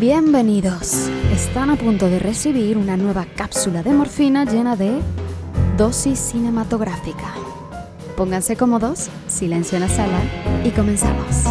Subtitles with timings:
[0.00, 1.10] Bienvenidos.
[1.30, 4.98] Están a punto de recibir una nueva cápsula de morfina llena de
[5.76, 7.34] dosis cinematográfica.
[8.16, 10.18] Pónganse cómodos, silencio en la sala
[10.64, 11.44] y comenzamos.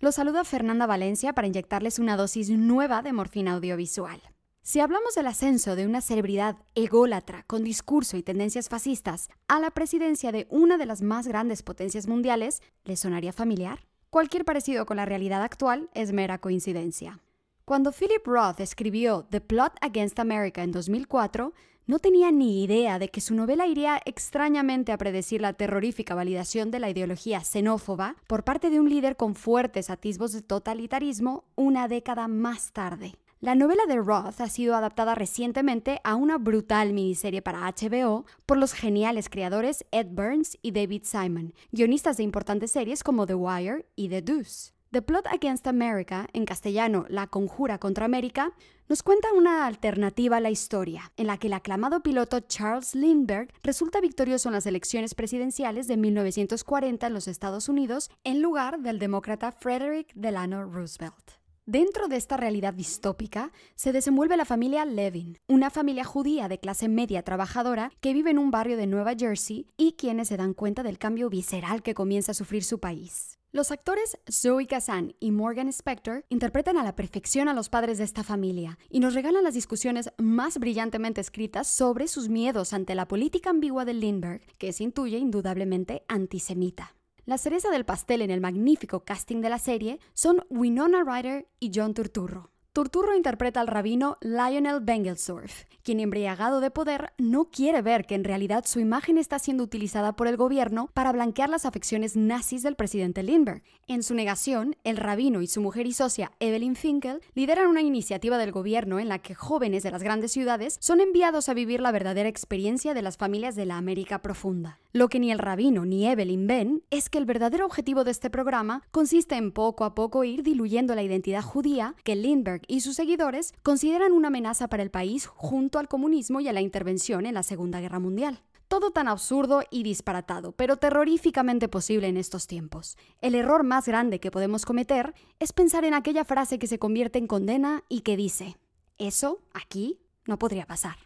[0.00, 4.18] Los saluda Fernanda Valencia para inyectarles una dosis nueva de morfina audiovisual.
[4.66, 9.70] Si hablamos del ascenso de una celebridad ególatra con discurso y tendencias fascistas a la
[9.70, 13.86] presidencia de una de las más grandes potencias mundiales, ¿le sonaría familiar?
[14.10, 17.20] Cualquier parecido con la realidad actual es mera coincidencia.
[17.64, 21.52] Cuando Philip Roth escribió The Plot Against America en 2004,
[21.86, 26.72] no tenía ni idea de que su novela iría extrañamente a predecir la terrorífica validación
[26.72, 31.86] de la ideología xenófoba por parte de un líder con fuertes atisbos de totalitarismo una
[31.86, 33.14] década más tarde.
[33.46, 38.56] La novela de Roth ha sido adaptada recientemente a una brutal miniserie para HBO por
[38.56, 43.86] los geniales creadores Ed Burns y David Simon, guionistas de importantes series como The Wire
[43.94, 44.72] y The Deuce.
[44.90, 48.52] The Plot Against America, en castellano La Conjura contra América,
[48.88, 53.52] nos cuenta una alternativa a la historia, en la que el aclamado piloto Charles Lindbergh
[53.62, 58.98] resulta victorioso en las elecciones presidenciales de 1940 en los Estados Unidos en lugar del
[58.98, 61.45] demócrata Frederick Delano Roosevelt.
[61.68, 66.88] Dentro de esta realidad distópica se desenvuelve la familia Levin, una familia judía de clase
[66.88, 70.84] media trabajadora que vive en un barrio de Nueva Jersey y quienes se dan cuenta
[70.84, 73.40] del cambio visceral que comienza a sufrir su país.
[73.50, 78.04] Los actores Zoe Kazan y Morgan Spector interpretan a la perfección a los padres de
[78.04, 83.08] esta familia y nos regalan las discusiones más brillantemente escritas sobre sus miedos ante la
[83.08, 86.94] política ambigua de Lindbergh, que se intuye indudablemente antisemita.
[87.26, 91.72] La cereza del pastel en el magnífico casting de la serie son Winona Ryder y
[91.74, 92.52] John Turturro.
[92.76, 98.22] Turturro interpreta al rabino Lionel Bengelsdorf, quien embriagado de poder no quiere ver que en
[98.22, 102.76] realidad su imagen está siendo utilizada por el gobierno para blanquear las afecciones nazis del
[102.76, 103.62] presidente Lindbergh.
[103.86, 108.36] En su negación, el rabino y su mujer y socia Evelyn Finkel lideran una iniciativa
[108.36, 111.92] del gobierno en la que jóvenes de las grandes ciudades son enviados a vivir la
[111.92, 114.80] verdadera experiencia de las familias de la América profunda.
[114.92, 118.30] Lo que ni el rabino ni Evelyn ven es que el verdadero objetivo de este
[118.30, 122.96] programa consiste en poco a poco ir diluyendo la identidad judía que Lindbergh y sus
[122.96, 127.34] seguidores consideran una amenaza para el país junto al comunismo y a la intervención en
[127.34, 128.42] la Segunda Guerra Mundial.
[128.68, 132.96] Todo tan absurdo y disparatado, pero terroríficamente posible en estos tiempos.
[133.20, 137.18] El error más grande que podemos cometer es pensar en aquella frase que se convierte
[137.18, 138.56] en condena y que dice,
[138.98, 140.96] eso aquí no podría pasar.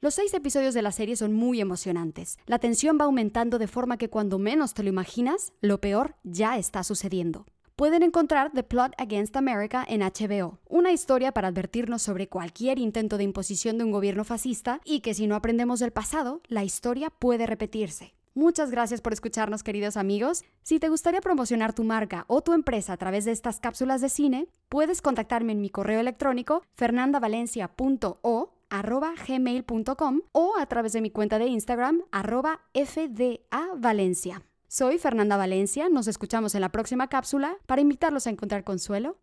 [0.00, 2.38] Los seis episodios de la serie son muy emocionantes.
[2.46, 6.56] La tensión va aumentando de forma que cuando menos te lo imaginas, lo peor ya
[6.56, 7.46] está sucediendo.
[7.78, 13.18] Pueden encontrar The Plot Against America en HBO, una historia para advertirnos sobre cualquier intento
[13.18, 17.08] de imposición de un gobierno fascista y que si no aprendemos del pasado, la historia
[17.08, 18.14] puede repetirse.
[18.34, 20.42] Muchas gracias por escucharnos, queridos amigos.
[20.64, 24.08] Si te gustaría promocionar tu marca o tu empresa a través de estas cápsulas de
[24.08, 31.10] cine, puedes contactarme en mi correo electrónico fernandavalencia.o arroba gmail.com o a través de mi
[31.12, 34.42] cuenta de Instagram arroba fdavalencia.
[34.70, 39.16] Soy Fernanda Valencia, nos escuchamos en la próxima cápsula para invitarlos a encontrar consuelo